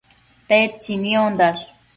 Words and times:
Tedtsi 0.47 0.97
niondash? 1.03 1.65